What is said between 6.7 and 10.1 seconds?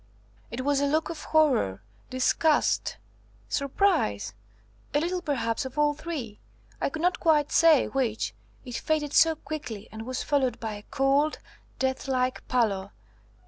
I could not quite say which, it faded so quickly and